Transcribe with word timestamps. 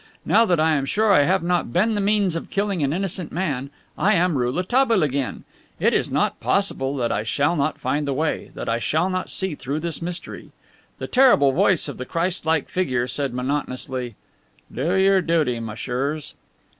Now 0.25 0.45
that 0.45 0.59
I 0.59 0.71
am 0.71 0.87
sure 0.87 1.13
I 1.13 1.25
have 1.25 1.43
not 1.43 1.71
been 1.71 1.93
the 1.93 2.01
means 2.01 2.35
of 2.35 2.49
killing 2.49 2.81
an 2.81 2.91
innocent 2.91 3.31
man 3.31 3.69
I 3.99 4.15
am 4.15 4.35
Rouletabille 4.35 5.03
again! 5.03 5.43
It 5.79 5.93
is 5.93 6.09
not 6.09 6.39
possible 6.39 6.97
that 6.97 7.11
I 7.11 7.21
shall 7.21 7.55
not 7.55 7.77
find 7.77 8.07
the 8.07 8.13
way, 8.15 8.49
that 8.55 8.67
I 8.67 8.79
shall 8.79 9.11
not 9.11 9.29
see 9.29 9.53
through 9.53 9.81
this 9.81 10.01
mystery." 10.01 10.49
The 10.97 11.05
terrible 11.05 11.51
voice 11.51 11.87
of 11.87 11.97
the 11.99 12.05
Christ 12.05 12.47
like 12.47 12.67
figure 12.67 13.07
said 13.07 13.31
monotonously: 13.31 14.15
"Do 14.73 14.95
your 14.95 15.21
duty, 15.21 15.59
messieurs." 15.59 16.33